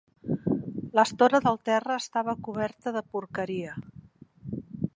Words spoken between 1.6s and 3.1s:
terra estava coberta de